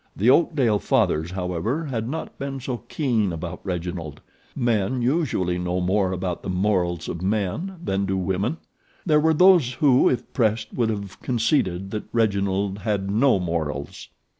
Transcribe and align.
The 0.15 0.31
Oakdale 0.31 0.79
fathers, 0.79 1.29
however, 1.29 1.85
had 1.85 2.09
not 2.09 2.39
been 2.39 2.59
so 2.59 2.77
keen 2.89 3.31
about 3.31 3.63
Reginald. 3.63 4.19
Men 4.55 5.03
usually 5.03 5.59
know 5.59 5.79
more 5.79 6.11
about 6.11 6.41
the 6.41 6.49
morals 6.49 7.07
of 7.07 7.21
men 7.21 7.75
than 7.83 8.07
do 8.07 8.17
women. 8.17 8.57
There 9.05 9.19
were 9.19 9.35
those 9.35 9.73
who, 9.73 10.09
if 10.09 10.33
pressed, 10.33 10.73
would 10.73 10.89
have 10.89 11.21
conceded 11.21 11.91
that 11.91 12.05
Reginald 12.11 12.79
had 12.79 13.11
no 13.11 13.37
morals. 13.39 14.07